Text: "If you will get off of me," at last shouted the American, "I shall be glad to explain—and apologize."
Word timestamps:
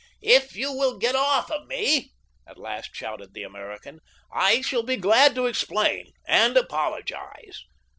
"If 0.23 0.55
you 0.55 0.71
will 0.71 0.97
get 0.97 1.13
off 1.15 1.51
of 1.51 1.67
me," 1.67 2.11
at 2.47 2.57
last 2.57 2.95
shouted 2.95 3.35
the 3.35 3.43
American, 3.43 3.99
"I 4.33 4.61
shall 4.61 4.81
be 4.81 4.97
glad 4.97 5.35
to 5.35 5.45
explain—and 5.45 6.57
apologize." 6.57 7.61